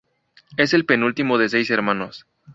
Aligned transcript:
Es 0.57 0.73
el 0.73 0.83
penúltimo 0.87 1.37
de 1.37 1.47
seis 1.47 1.69
hermanos. 1.69 2.25